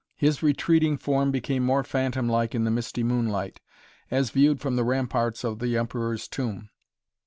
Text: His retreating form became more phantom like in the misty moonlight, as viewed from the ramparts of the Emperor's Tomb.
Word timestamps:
His 0.15 0.41
retreating 0.41 0.97
form 0.97 1.29
became 1.29 1.61
more 1.63 1.83
phantom 1.83 2.27
like 2.27 2.55
in 2.55 2.63
the 2.63 2.71
misty 2.71 3.03
moonlight, 3.03 3.61
as 4.09 4.31
viewed 4.31 4.59
from 4.59 4.75
the 4.75 4.83
ramparts 4.83 5.43
of 5.43 5.59
the 5.59 5.77
Emperor's 5.77 6.27
Tomb. 6.27 6.71